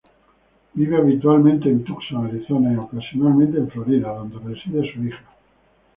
[0.73, 5.23] Vive habitualmente en Tucson, Arizona, y ocasionalmente en Florida, donde reside su hija.